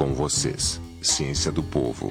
[0.00, 2.10] Com vocês, Ciência do Povo.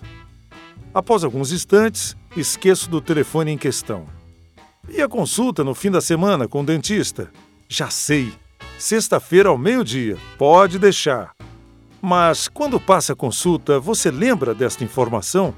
[0.94, 4.06] Após alguns instantes, esqueço do telefone em questão.
[4.88, 7.32] E a consulta no fim da semana com o dentista?
[7.68, 8.32] Já sei.
[8.78, 10.16] Sexta-feira ao meio-dia.
[10.38, 11.34] Pode deixar.
[12.06, 15.56] Mas quando passa a consulta, você lembra desta informação?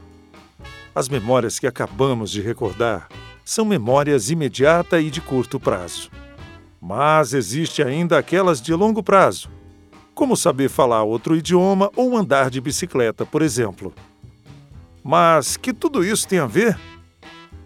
[0.93, 3.07] As memórias que acabamos de recordar
[3.43, 6.11] são memórias imediata e de curto prazo.
[6.79, 9.49] Mas existe ainda aquelas de longo prazo,
[10.13, 13.91] como saber falar outro idioma ou andar de bicicleta, por exemplo.
[15.03, 16.79] Mas que tudo isso tem a ver?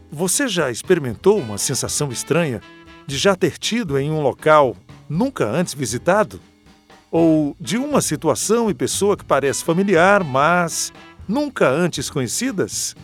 [0.10, 2.62] Você já experimentou uma sensação estranha
[3.06, 4.74] de já ter tido em um local
[5.10, 6.40] nunca antes visitado?
[7.12, 10.94] Ou de uma situação e pessoa que parece familiar, mas
[11.28, 12.96] nunca antes conhecidas?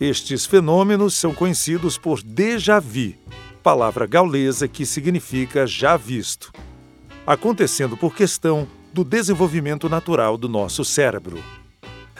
[0.00, 3.14] Estes fenômenos são conhecidos por déjà vu,
[3.62, 6.50] palavra gaulesa que significa já visto,
[7.26, 11.42] acontecendo por questão do desenvolvimento natural do nosso cérebro.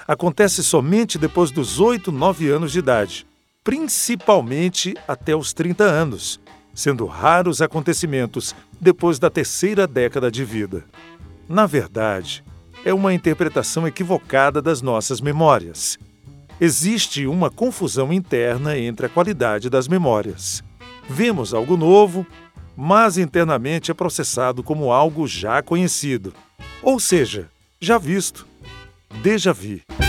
[0.06, 3.26] Acontece somente depois dos 8, 9 anos de idade,
[3.64, 6.40] principalmente até os 30 anos,
[6.74, 10.84] sendo raros acontecimentos depois da terceira década de vida.
[11.48, 12.44] Na verdade,
[12.84, 15.98] é uma interpretação equivocada das nossas memórias.
[16.60, 20.62] Existe uma confusão interna entre a qualidade das memórias.
[21.08, 22.26] Vemos algo novo,
[22.76, 26.32] mas internamente é processado como algo já conhecido,
[26.82, 27.48] ou seja,
[27.80, 28.46] já visto.
[29.22, 30.01] Déjà vu.